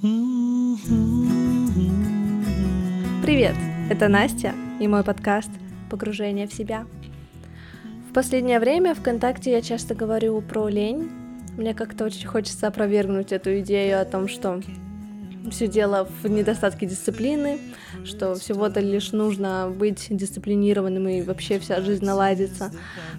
[0.00, 1.56] Привет,
[3.90, 5.50] это Настя и мой подкаст
[5.90, 6.86] «Погружение в себя».
[8.08, 11.10] В последнее время ВКонтакте я часто говорю про лень.
[11.56, 14.62] Мне как-то очень хочется опровергнуть эту идею о том, что
[15.50, 17.58] все дело в недостатке дисциплины,
[18.04, 22.70] что всего-то лишь нужно быть дисциплинированным и вообще вся жизнь наладится.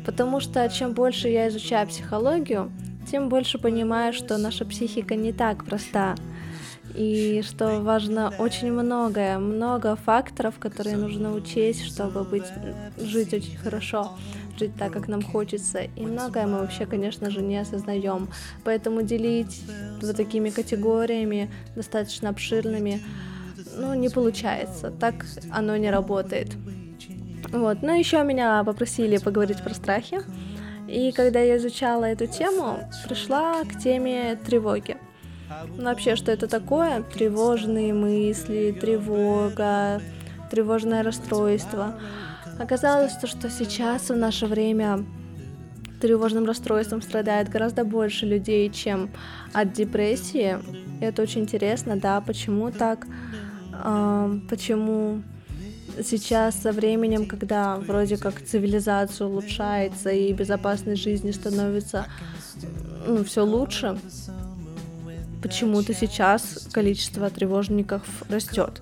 [0.05, 2.71] Потому что чем больше я изучаю психологию,
[3.11, 6.15] тем больше понимаю, что наша психика не так проста
[6.99, 12.43] и что важно очень многое, много факторов, которые нужно учесть, чтобы быть,
[12.97, 14.17] жить очень хорошо,
[14.59, 15.79] жить так, как нам хочется.
[15.79, 18.27] И многое мы вообще, конечно же, не осознаем.
[18.65, 19.63] Поэтому делить
[20.01, 23.01] вот такими категориями, достаточно обширными,
[23.77, 24.91] ну, не получается.
[24.91, 26.49] Так оно не работает.
[27.53, 27.81] Вот.
[27.81, 30.19] Но еще меня попросили поговорить про страхи.
[30.89, 34.97] И когда я изучала эту тему, пришла к теме тревоги.
[35.67, 37.03] Ну, вообще, что это такое?
[37.03, 40.01] Тревожные мысли, тревога,
[40.49, 41.99] тревожное расстройство.
[42.59, 45.05] Оказалось, то, что сейчас в наше время
[46.01, 49.09] тревожным расстройством страдает гораздо больше людей, чем
[49.53, 50.57] от депрессии.
[51.01, 53.05] И это очень интересно, да, почему так,
[53.73, 55.21] э, почему
[56.03, 62.05] сейчас со временем, когда вроде как цивилизация улучшается и безопасность жизни становится
[63.07, 63.97] ну, все лучше,
[65.41, 68.81] почему-то сейчас количество тревожников растет.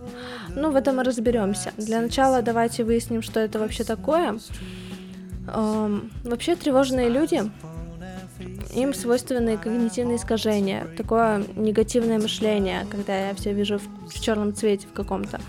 [0.55, 1.71] Ну, в этом мы разберемся.
[1.77, 4.39] Для начала давайте выясним, что это вообще такое.
[5.47, 7.43] Эм, вообще тревожные люди,
[8.73, 14.87] им свойственны когнитивные искажения, такое негативное мышление, когда я все вижу в, в черном цвете
[14.87, 15.39] в каком-то.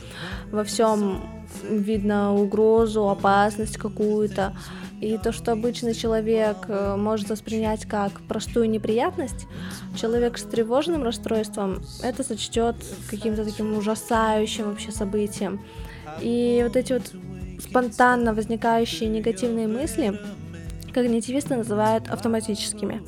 [0.51, 4.57] Во всем видно угрозу, опасность какую-то.
[5.01, 9.47] И то, что обычный человек э, может воспринять как простую неприятность,
[9.97, 12.75] человек с тревожным расстройством это сочтет
[13.09, 15.61] каким-то таким ужасающим вообще событием.
[16.21, 17.13] И вот эти вот
[17.61, 20.19] спонтанно возникающие негативные мысли
[20.92, 23.03] когнитивисты называют автоматическими.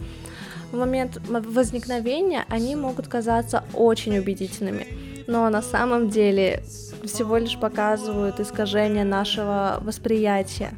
[0.71, 4.87] В момент возникновения они могут казаться очень убедительными,
[5.27, 6.63] но на самом деле
[7.05, 10.73] всего лишь показывают искажение нашего восприятия.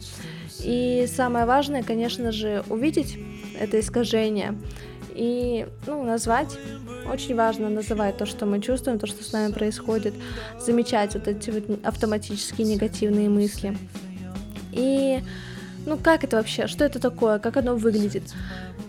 [0.62, 3.19] И самое важное, конечно же, увидеть
[3.59, 4.59] это искажение
[5.15, 6.59] и ну, назвать.
[7.10, 10.15] Очень важно называть то, что мы чувствуем, то, что с нами происходит,
[10.60, 13.77] замечать вот эти вот автоматические негативные мысли.
[14.71, 15.21] И
[15.84, 18.22] ну как это вообще, что это такое, как оно выглядит?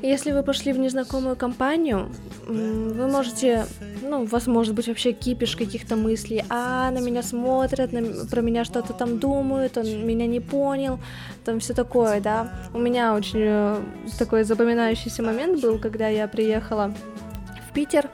[0.03, 2.11] Если вы пошли в незнакомую компанию,
[2.45, 3.65] вы можете,
[4.01, 8.41] ну, у вас может быть вообще кипиш каких-то мыслей, а на меня смотрят, на, про
[8.41, 10.99] меня что-то там думают, он меня не понял,
[11.45, 12.51] там все такое, да.
[12.73, 13.81] У меня очень э,
[14.19, 16.93] такой запоминающийся момент был, когда я приехала
[17.69, 18.09] в Питер,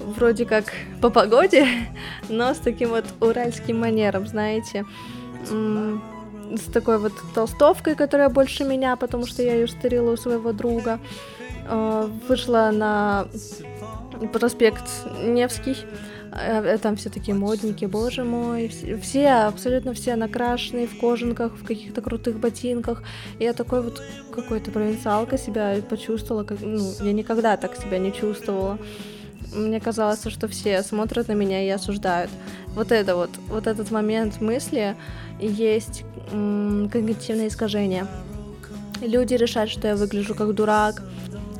[0.00, 1.66] вроде как по погоде,
[2.28, 4.84] но с таким вот уральским манером, знаете
[6.56, 11.00] с такой вот толстовкой, которая больше меня, потому что я ее старила у своего друга.
[11.66, 13.26] Э, вышла на
[14.32, 14.84] проспект
[15.22, 15.76] Невский.
[16.32, 18.68] Э, там все такие модники, боже мой.
[19.02, 23.02] Все, абсолютно все накрашенные в кожанках, в каких-то крутых ботинках.
[23.38, 24.02] Я такой вот
[24.32, 26.44] какой-то провинциалка себя почувствовала.
[26.44, 28.78] Как, ну, я никогда так себя не чувствовала.
[29.54, 32.30] Мне казалось, что все смотрят на меня и осуждают.
[32.74, 34.96] Вот это вот, вот этот момент мысли
[35.38, 38.06] есть когнитивное искажение.
[39.00, 41.02] Люди решают, что я выгляжу как дурак.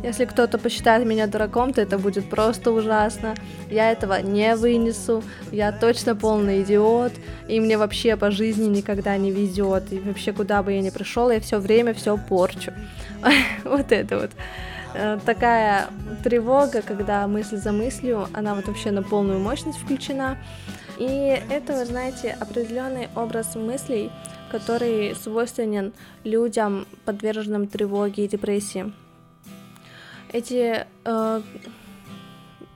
[0.04, 3.34] Если кто-то посчитает меня дураком, то это будет просто ужасно.
[3.70, 5.22] Я этого не вынесу.
[5.50, 7.12] Я точно полный идиот.
[7.48, 9.91] И мне вообще по жизни никогда не везет.
[9.92, 12.72] И вообще, куда бы я ни пришел, я все время все порчу.
[13.64, 14.31] Вот это вот
[14.94, 15.86] э, такая
[16.22, 20.36] тревога, когда мысль за мыслью, она вот вообще на полную мощность включена.
[20.98, 24.10] И это, вы знаете, определенный образ мыслей,
[24.54, 25.92] который свойственен
[26.22, 28.92] людям, подверженным тревоге и депрессии.
[30.32, 31.42] Эти э,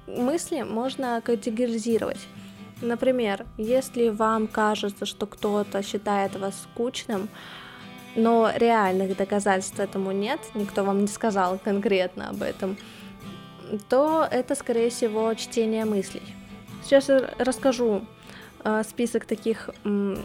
[0.09, 2.19] мысли можно категоризировать.
[2.83, 7.29] Например, если вам кажется, что кто-то считает вас скучным,
[8.17, 12.77] но реальных доказательств этому нет, никто вам не сказал конкретно об этом,
[13.89, 16.23] то это, скорее всего, чтение мыслей.
[16.83, 18.03] Сейчас я расскажу
[18.87, 20.17] список таких э,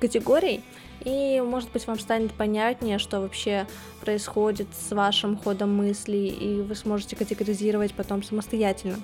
[0.00, 0.62] категорий,
[1.04, 3.66] и, может быть, вам станет понятнее, что вообще
[4.00, 8.96] происходит с вашим ходом мыслей, и вы сможете категоризировать потом самостоятельно.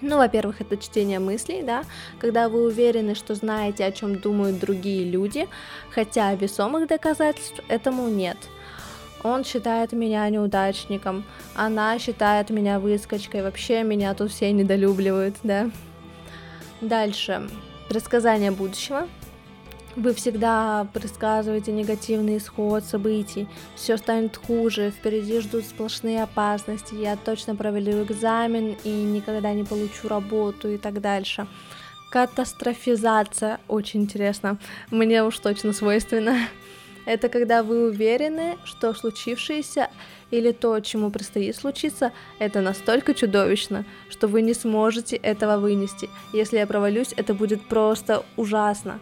[0.00, 1.84] Ну, во-первых, это чтение мыслей, да,
[2.18, 5.48] когда вы уверены, что знаете, о чем думают другие люди,
[5.90, 8.36] хотя весомых доказательств этому нет.
[9.24, 11.24] Он считает меня неудачником,
[11.54, 15.70] она считает меня выскочкой, вообще меня тут все недолюбливают, да.
[16.80, 17.48] Дальше.
[17.88, 19.08] Предсказание будущего.
[19.96, 27.56] Вы всегда предсказываете негативный исход событий, все станет хуже, впереди ждут сплошные опасности, я точно
[27.56, 31.48] провалю экзамен и никогда не получу работу и так дальше.
[32.12, 34.58] Катастрофизация, очень интересно,
[34.90, 36.36] мне уж точно свойственно.
[37.04, 39.88] Это когда вы уверены, что случившееся
[40.30, 46.10] или то, чему предстоит случиться, это настолько чудовищно, что вы не сможете этого вынести.
[46.32, 49.00] Если я провалюсь, это будет просто ужасно.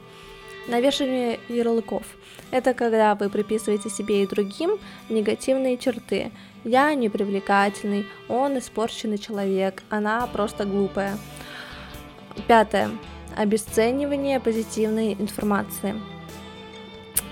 [0.68, 2.04] Навешивание ярлыков.
[2.50, 4.78] Это когда вы приписываете себе и другим
[5.08, 6.32] негативные черты.
[6.64, 11.18] Я непривлекательный, он испорченный человек, она просто глупая.
[12.48, 12.90] Пятое.
[13.36, 15.94] Обесценивание позитивной информации.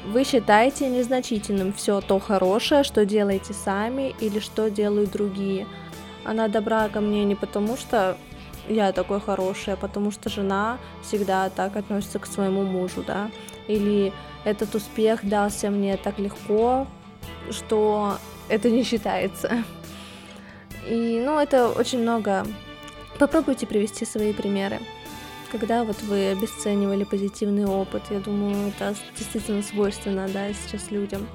[0.07, 5.67] Вы считаете незначительным все то хорошее, что делаете сами или что делают другие.
[6.25, 8.19] Она добра ко мне не потому, что
[8.69, 13.31] я такой хороший, а потому что жена всегда так относится к своему мужу, да,
[13.67, 14.13] или
[14.45, 16.87] этот успех дался мне так легко,
[17.51, 18.19] что
[18.49, 19.65] это не считается.
[20.87, 22.47] И, ну, это очень много.
[23.19, 24.81] Попробуйте привести свои примеры.
[25.55, 31.29] Когда вот вы обесценивали позитивный опыт, я думаю, это действительно свойственно, да, сейчас людям.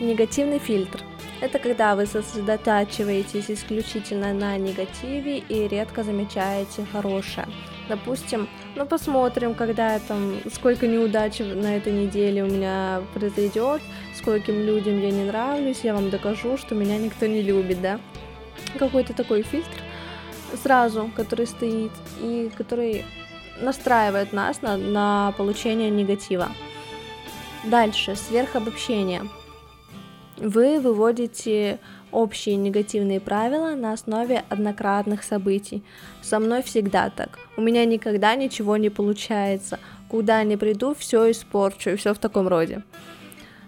[0.00, 1.00] Негативный фильтр.
[1.40, 7.46] Это когда вы сосредотачиваетесь исключительно на негативе и редко замечаете хорошее.
[7.88, 13.80] Допустим, ну посмотрим, когда там, сколько неудач на этой неделе у меня произойдет,
[14.16, 18.00] скольким людям я не нравлюсь, я вам докажу, что меня никто не любит, да?
[18.76, 19.70] Какой-то такой фильтр
[20.62, 23.04] сразу, который стоит и который
[23.60, 26.48] настраивает нас на, на получение негатива.
[27.64, 29.22] Дальше, сверхобобщение
[30.40, 31.80] вы выводите
[32.12, 35.82] общие негативные правила на основе однократных событий.
[36.22, 37.38] Со мной всегда так.
[37.56, 39.78] У меня никогда ничего не получается.
[40.08, 42.82] Куда ни приду, все испорчу и все в таком роде.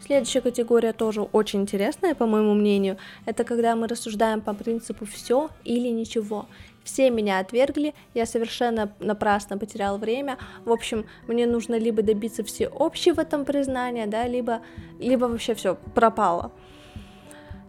[0.05, 2.97] Следующая категория тоже очень интересная, по моему мнению.
[3.27, 6.47] Это когда мы рассуждаем по принципу все или ничего.
[6.85, 10.39] Все меня отвергли, я совершенно напрасно потерял время.
[10.65, 14.63] В общем, мне нужно либо добиться всеобщего этом признания, да, либо,
[14.99, 16.53] либо вообще все пропало.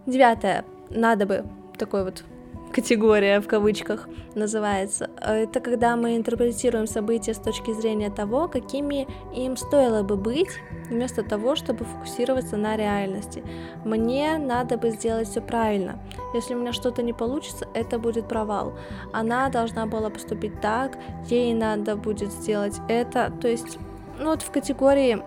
[0.05, 0.65] Девятое.
[0.89, 1.45] Надо бы.
[1.77, 2.23] Такой вот
[2.71, 5.09] категория в кавычках называется.
[5.21, 10.49] Это когда мы интерпретируем события с точки зрения того, какими им стоило бы быть,
[10.89, 13.43] вместо того, чтобы фокусироваться на реальности.
[13.85, 15.99] Мне надо бы сделать все правильно.
[16.33, 18.73] Если у меня что-то не получится, это будет провал.
[19.13, 20.97] Она должна была поступить так,
[21.29, 23.31] ей надо будет сделать это.
[23.41, 23.77] То есть,
[24.19, 25.21] ну вот в категории,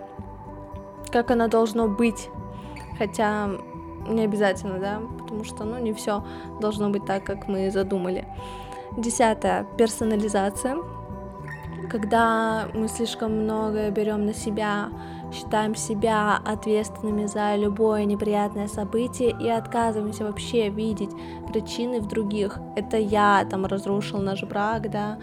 [1.11, 2.29] как она должно быть.
[2.97, 3.49] Хотя
[4.07, 6.23] не обязательно, да, потому что, ну, не все
[6.59, 8.25] должно быть так, как мы задумали.
[8.97, 9.65] Десятое.
[9.77, 10.77] Персонализация.
[11.89, 14.89] Когда мы слишком многое берем на себя,
[15.33, 21.11] считаем себя ответственными за любое неприятное событие и отказываемся вообще видеть
[21.51, 22.59] причины в других.
[22.75, 25.17] Это я там разрушил наш брак, да,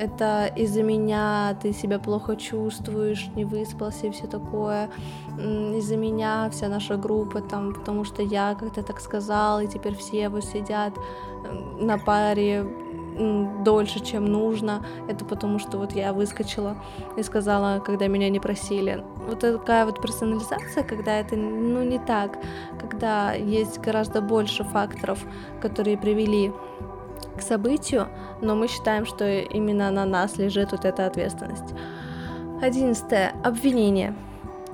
[0.00, 4.88] это из-за меня ты себя плохо чувствуешь, не выспался и все такое,
[5.38, 10.30] из-за меня вся наша группа там, потому что я как-то так сказал, и теперь все
[10.30, 10.94] вот сидят
[11.78, 12.66] на паре
[13.64, 14.82] дольше, чем нужно.
[15.06, 16.76] Это потому, что вот я выскочила
[17.18, 19.04] и сказала, когда меня не просили.
[19.28, 22.38] Вот такая вот персонализация, когда это ну не так,
[22.80, 25.18] когда есть гораздо больше факторов,
[25.60, 26.52] которые привели
[27.36, 28.08] к событию,
[28.40, 31.74] но мы считаем, что именно на нас лежит вот эта ответственность.
[32.62, 33.32] Одиннадцатое.
[33.42, 34.14] Обвинение.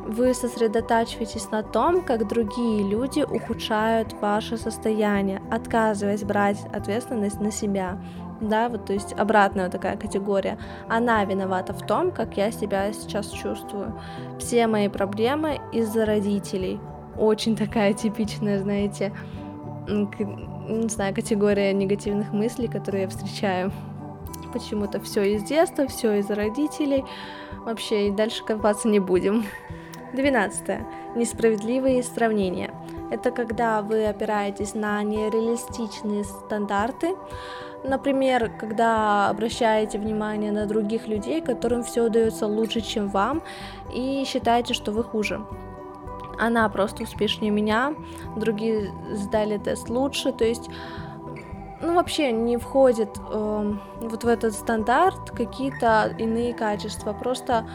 [0.06, 7.98] Вы сосредотачиваетесь на том, как другие люди ухудшают ваше состояние, отказываясь брать ответственность на себя.
[8.40, 10.58] Да, вот то есть обратная такая категория.
[10.88, 13.98] Она виновата в том, как я себя сейчас чувствую.
[14.38, 16.78] Все мои проблемы из-за родителей.
[17.18, 19.12] Очень такая типичная, знаете,
[20.68, 23.72] не знаю, категория негативных мыслей, которые я встречаю.
[24.52, 27.04] Почему-то все из детства, все из родителей.
[27.64, 29.44] Вообще и дальше копаться не будем.
[30.12, 30.86] Двенадцатое.
[31.14, 32.72] Несправедливые сравнения.
[33.10, 37.14] Это когда вы опираетесь на нереалистичные стандарты,
[37.84, 43.42] Например, когда обращаете внимание на других людей, которым все удается лучше, чем вам,
[43.94, 45.40] и считаете, что вы хуже
[46.38, 47.94] она просто успешнее меня,
[48.36, 50.68] другие сдали тест лучше, то есть
[51.82, 57.12] ну, вообще не входит э, вот в этот стандарт какие-то иные качества.
[57.12, 57.66] Просто,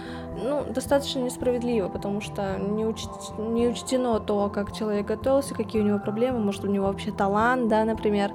[0.44, 3.03] ну, достаточно несправедливо, потому что не, уч...
[3.38, 7.68] не учтено то, как человек готовился, какие у него проблемы, может, у него вообще талант,
[7.68, 8.32] да, например,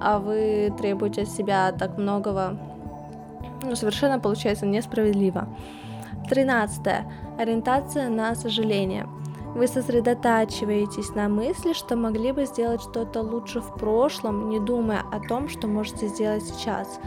[0.00, 2.56] а вы требуете от себя так многого
[3.62, 5.48] ну, совершенно получается несправедливо.
[6.28, 7.06] Тринадцатое.
[7.38, 9.08] Ориентация на сожаление.
[9.54, 15.18] Вы сосредотачиваетесь на мысли, что могли бы сделать что-то лучше в прошлом, не думая о
[15.20, 17.00] том, что можете сделать сейчас.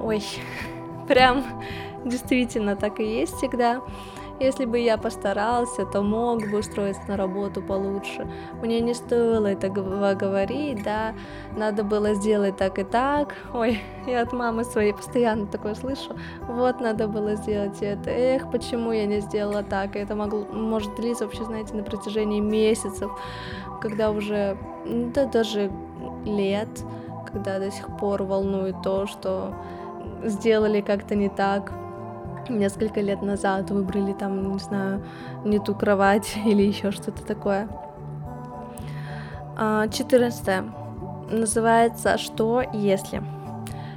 [0.00, 0.22] Ой,
[1.08, 1.44] прям
[2.04, 3.82] действительно так и есть всегда.
[4.40, 8.28] Если бы я постарался, то мог бы устроиться на работу получше.
[8.62, 11.14] Мне не стоило это говорить, да,
[11.56, 13.34] надо было сделать так и так.
[13.52, 16.16] Ой, я от мамы своей постоянно такое слышу.
[16.46, 18.10] Вот надо было сделать это.
[18.10, 19.96] Эх, почему я не сделала так?
[19.96, 23.10] И это могло, может длиться вообще, знаете, на протяжении месяцев,
[23.80, 25.70] когда уже, да даже
[26.24, 26.68] лет,
[27.26, 29.52] когда до сих пор волнует то, что
[30.22, 31.72] сделали как-то не так,
[32.48, 35.04] несколько лет назад выбрали там, не знаю,
[35.44, 37.68] не ту кровать или еще что-то такое.
[39.56, 40.48] 14.
[40.48, 40.64] А,
[41.30, 43.22] Называется «Что если?».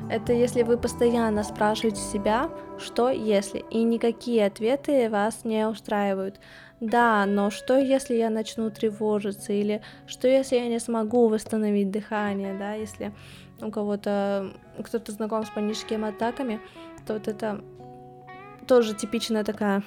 [0.09, 6.41] Это если вы постоянно спрашиваете себя, что если, и никакие ответы вас не устраивают.
[6.81, 12.57] Да, но что если я начну тревожиться, или что если я не смогу восстановить дыхание,
[12.57, 13.13] да, если
[13.61, 14.51] у кого-то
[14.83, 16.59] кто-то знаком с паническими атаками,
[17.07, 17.61] то вот это
[18.71, 19.83] тоже типичная такая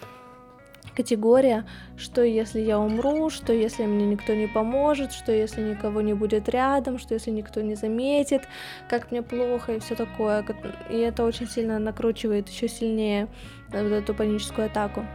[0.94, 1.64] категория,
[1.96, 6.50] что если я умру, что если мне никто не поможет, что если никого не будет
[6.50, 8.42] рядом, что если никто не заметит,
[8.90, 10.44] как мне плохо и все такое.
[10.90, 13.28] И это очень сильно накручивает еще сильнее
[13.68, 15.06] вот эту паническую атаку.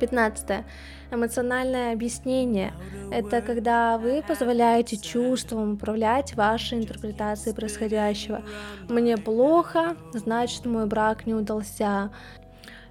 [0.00, 0.64] 15.
[1.10, 2.72] Эмоциональное объяснение–
[3.12, 8.40] это когда вы позволяете чувствам управлять вашей интерпретацией происходящего.
[8.88, 12.10] Мне плохо, значит мой брак не удался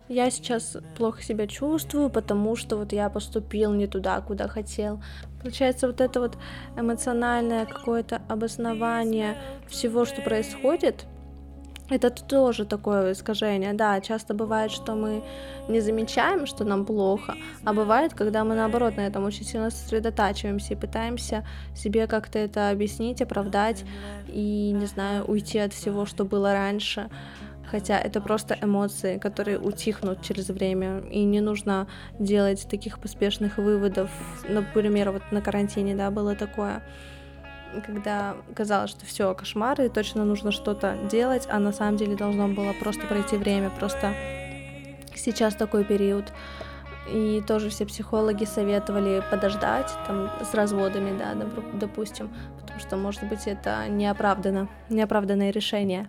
[0.09, 5.01] я сейчас плохо себя чувствую, потому что вот я поступил не туда, куда хотел.
[5.41, 6.37] Получается, вот это вот
[6.75, 9.37] эмоциональное какое-то обоснование
[9.67, 11.05] всего, что происходит,
[11.89, 13.73] это тоже такое искажение.
[13.73, 15.23] Да, часто бывает, что мы
[15.67, 20.73] не замечаем, что нам плохо, а бывает, когда мы наоборот на этом очень сильно сосредотачиваемся
[20.73, 23.85] и пытаемся себе как-то это объяснить, оправдать
[24.27, 27.09] и, не знаю, уйти от всего, что было раньше
[27.69, 31.87] хотя это просто эмоции, которые утихнут через время, и не нужно
[32.19, 34.09] делать таких поспешных выводов.
[34.47, 36.81] Например, вот на карантине, да, было такое,
[37.85, 42.47] когда казалось, что все кошмар, и точно нужно что-то делать, а на самом деле должно
[42.47, 44.13] было просто пройти время, просто
[45.15, 46.25] сейчас такой период.
[47.11, 51.33] И тоже все психологи советовали подождать там с разводами, да,
[51.73, 52.29] допустим,
[52.61, 56.07] потому что, может быть, это неоправданно, неоправданное решение.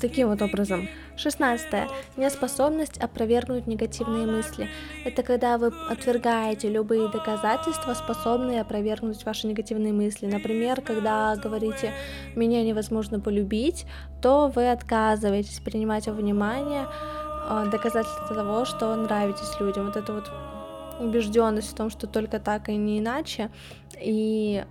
[0.00, 0.88] Таким вот образом.
[1.16, 1.88] Шестнадцатое.
[2.16, 4.68] Неспособность опровергнуть негативные мысли.
[5.04, 10.26] Это когда вы отвергаете любые доказательства, способные опровергнуть ваши негативные мысли.
[10.26, 11.92] Например, когда говорите
[12.34, 13.86] «меня невозможно полюбить»,
[14.22, 16.86] то вы отказываетесь принимать во внимание
[17.48, 19.86] а, доказательства того, что нравитесь людям.
[19.86, 20.30] Вот это вот
[21.00, 23.50] убежденность в том, что только так и не иначе,
[24.00, 24.64] и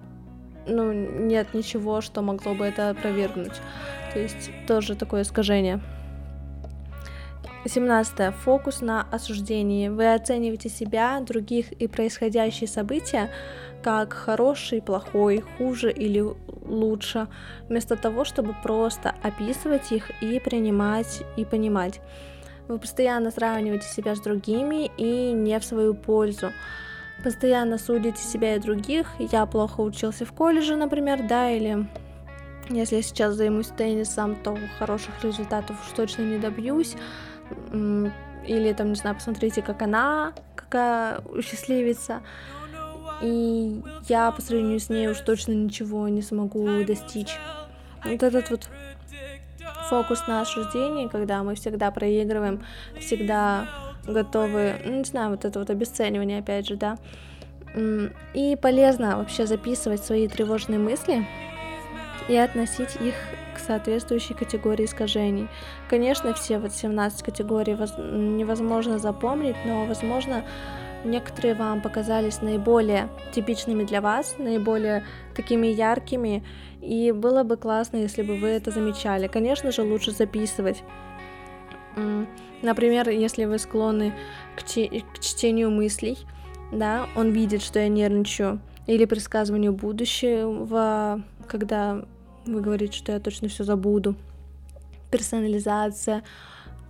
[0.67, 3.61] ну, нет ничего, что могло бы это опровергнуть.
[4.13, 5.81] То есть тоже такое искажение.
[7.65, 8.33] 17.
[8.35, 9.89] Фокус на осуждении.
[9.89, 13.29] Вы оцениваете себя, других и происходящие события
[13.83, 16.23] как хороший, плохой, хуже или
[16.65, 17.27] лучше,
[17.69, 22.01] вместо того, чтобы просто описывать их и принимать и понимать.
[22.67, 26.51] Вы постоянно сравниваете себя с другими и не в свою пользу
[27.23, 29.07] постоянно судите себя и других.
[29.19, 31.87] Я плохо учился в колледже, например, да, или
[32.69, 36.95] если я сейчас займусь теннисом, то хороших результатов уж точно не добьюсь.
[37.71, 42.21] Или там, не знаю, посмотрите, как она, какая счастливица.
[43.21, 47.35] И я по сравнению с ней уж точно ничего не смогу достичь.
[48.03, 48.69] Вот этот вот
[49.89, 52.63] фокус на осуждении, когда мы всегда проигрываем,
[52.99, 53.67] всегда
[54.07, 56.97] готовы, ну, не знаю, вот это вот обесценивание, опять же, да.
[58.33, 61.27] И полезно вообще записывать свои тревожные мысли
[62.27, 63.13] и относить их
[63.55, 65.47] к соответствующей категории искажений.
[65.89, 70.43] Конечно, все вот 17 категорий невозможно запомнить, но, возможно,
[71.03, 75.03] некоторые вам показались наиболее типичными для вас, наиболее
[75.35, 76.43] такими яркими,
[76.81, 79.27] и было бы классно, если бы вы это замечали.
[79.27, 80.83] Конечно же, лучше записывать.
[82.61, 84.13] Например, если вы склонны
[84.55, 86.17] к, к чтению мыслей,
[86.71, 92.03] да, он видит, что я нервничаю, или предсказыванию будущего, когда
[92.45, 94.15] вы говорите, что я точно все забуду.
[95.11, 96.23] Персонализация,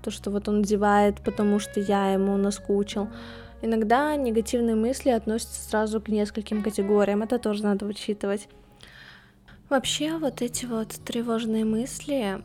[0.04, 3.10] то, что вот он одевает, потому что я ему наскучил.
[3.62, 8.48] Иногда негативные мысли относятся сразу к нескольким категориям, это тоже надо учитывать.
[9.70, 12.42] Вообще, вот эти вот тревожные мысли,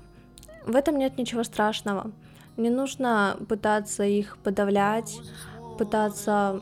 [0.65, 2.13] В этом нет ничего страшного.
[2.57, 5.19] Не нужно пытаться их подавлять,
[5.79, 6.61] пытаться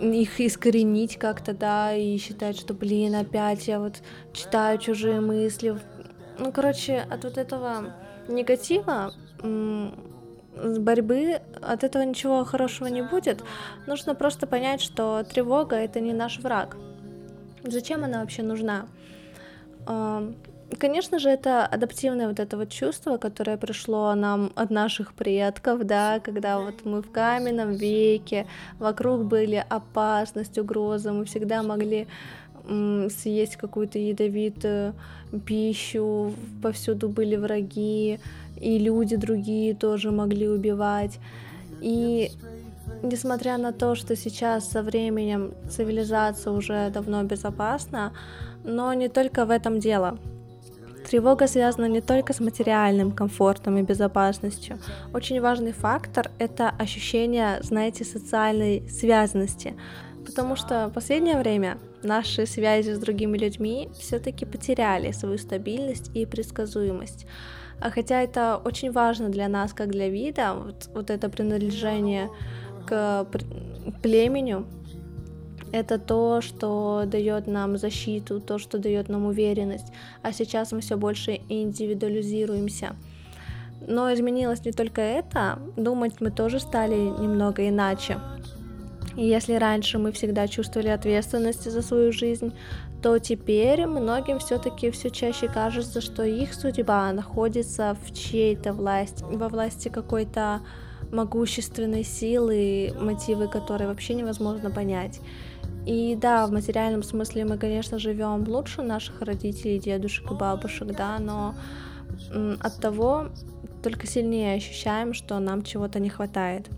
[0.00, 4.02] их искоренить как-то, да, и считать, что, блин, опять я вот
[4.32, 5.78] читаю чужие мысли.
[6.38, 7.94] Ну, короче, от вот этого
[8.28, 13.42] негатива борьбы от этого ничего хорошего не будет.
[13.86, 16.76] Нужно просто понять, что тревога это не наш враг.
[17.62, 18.86] Зачем она вообще нужна?
[20.76, 26.20] Конечно же, это адаптивное вот это вот чувство, которое пришло нам от наших предков, да,
[26.20, 28.46] когда вот мы в каменном веке,
[28.78, 32.06] вокруг были опасность, угроза, мы всегда могли
[32.68, 34.94] съесть какую-то ядовитую
[35.46, 38.20] пищу, повсюду были враги,
[38.60, 41.18] и люди другие тоже могли убивать.
[41.80, 42.30] И
[43.02, 48.12] несмотря на то, что сейчас со временем цивилизация уже давно безопасна,
[48.64, 50.18] но не только в этом дело.
[51.08, 54.78] Тревога связана не только с материальным комфортом и безопасностью.
[55.14, 59.74] Очень важный фактор— это ощущение, знаете, социальной связанности.
[60.26, 66.26] Потому что в последнее время наши связи с другими людьми все-таки потеряли свою стабильность и
[66.26, 67.26] предсказуемость.
[67.80, 72.28] А хотя это очень важно для нас, как для вида, вот, вот это принадлежение
[72.86, 73.26] к
[74.02, 74.62] племени,
[75.72, 79.92] это то, что дает нам защиту, то, что дает нам уверенность.
[80.22, 82.96] А сейчас мы все больше индивидуализируемся.
[83.86, 88.18] Но изменилось не только это, думать мы тоже стали немного иначе.
[89.16, 92.52] И если раньше мы всегда чувствовали ответственность за свою жизнь,
[93.02, 99.48] то теперь многим все-таки все чаще кажется, что их судьба находится в чьей-то власти, во
[99.48, 100.60] власти какой-то
[101.12, 105.20] могущественной силы, мотивы которой вообще невозможно понять.
[105.86, 111.18] И да, в материальном смысле мы, конечно, живем лучше наших родителей, дедушек и бабушек, да,
[111.18, 111.54] но
[112.60, 113.28] от того
[113.82, 116.68] только сильнее ощущаем, что нам чего-то не хватает.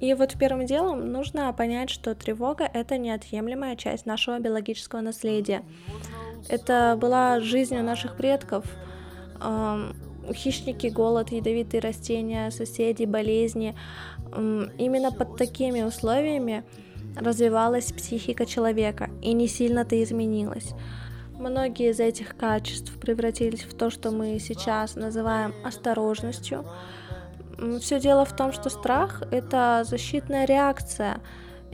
[0.00, 5.62] И вот первым делом нужно понять, что тревога— это неотъемлемая часть нашего биологического наследия.
[6.48, 8.64] Это была жизнь наших предков.
[10.32, 13.74] Хищники, голод, ядовитые растения, соседи, болезни.
[14.36, 16.64] Именно под такими условиями
[17.18, 20.74] развивалась психика человека, и не сильно-то изменилась.
[21.38, 26.64] Многие из этих качеств превратились в то, что мы сейчас называем осторожностью,
[27.80, 31.20] все дело в том, что страх— это защитная реакция,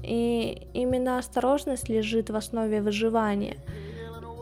[0.03, 3.59] и именно осторожность лежит в основе выживания.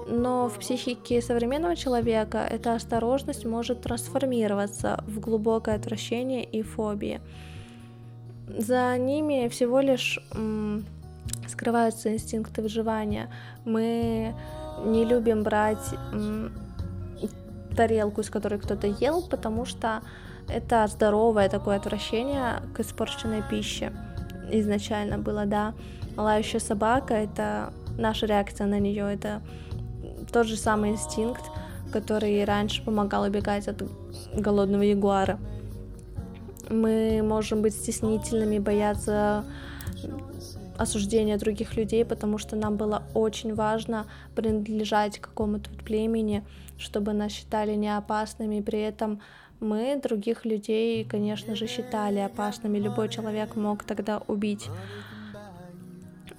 [0.09, 7.21] Но в психике современного человека эта осторожность может трансформироваться в глубокое отвращение и фобии.
[8.49, 10.19] За ними всего лишь
[11.49, 13.31] скрываются инстинкты выживания.
[13.65, 14.35] Мы
[14.85, 15.95] не любим брать
[17.77, 20.03] тарелку, из которой кто-то ел, потому что
[20.49, 23.93] это здоровое такое отвращение к испорченной пище.
[24.51, 25.75] Изначально было, да.
[26.17, 29.41] Лающая собака— это наша реакция на нее, это
[30.33, 31.43] тот же самый инстинкт,
[31.93, 33.83] который раньше помогал убегать от
[34.35, 35.39] голодного ягуара.
[36.73, 39.45] Мы можем быть стеснительными, бояться
[40.79, 46.45] осуждения других людей, потому что нам было очень важно принадлежать какому-то племени,
[46.79, 49.21] чтобы нас считали неопасными, при этом
[49.61, 52.79] мы других людей, конечно же, считали опасными.
[52.79, 54.69] Любой человек мог тогда убить.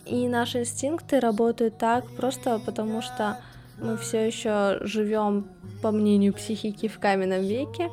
[0.06, 3.40] И наши инстинкты работают так просто потому, что
[3.80, 5.48] мы все еще живем,
[5.82, 7.90] по мнению психики, в каменном веке.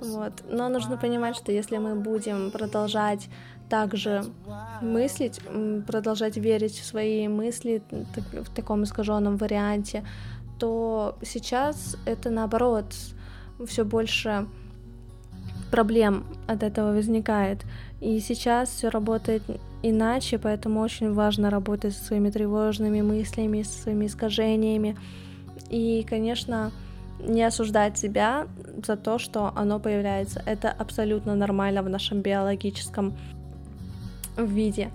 [0.00, 0.32] Вот.
[0.48, 3.28] Но нужно понимать, что если мы будем продолжать
[3.68, 4.24] также
[4.80, 5.40] мыслить,
[5.86, 7.82] продолжать верить в свои мысли
[8.32, 10.04] в таком искаженном варианте,
[10.58, 12.86] то сейчас это наоборот
[13.66, 14.46] все больше
[15.70, 17.64] проблем от этого возникает.
[18.00, 19.42] И сейчас все работает
[19.82, 24.96] иначе, поэтому очень важно работать со своими тревожными мыслями, со своими искажениями.
[25.68, 26.72] И, конечно,
[27.20, 28.46] не осуждать себя
[28.84, 30.42] за то, что оно появляется.
[30.46, 33.16] Это абсолютно нормально в нашем биологическом
[34.36, 34.90] виде.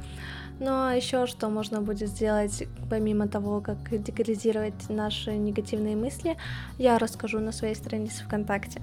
[0.60, 6.38] Но еще что можно будет сделать, помимо того, как декоризировать наши негативные мысли,
[6.78, 8.82] я расскажу на своей странице ВКонтакте.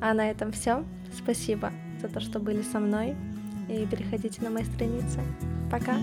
[0.00, 0.84] А на этом все.
[1.16, 3.16] Спасибо за то, что были со мной.
[3.68, 5.20] И переходите на мои страницы.
[5.70, 5.96] Пока!